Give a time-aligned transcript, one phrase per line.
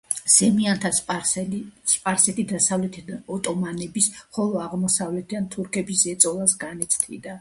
[0.35, 0.89] სეფიანთა
[1.91, 7.29] სპარსეთი დასავლეთიდან ოტომანების, ხოლო აღმოსავლეთიდან თურქების ზეწოლას განიცდიდა.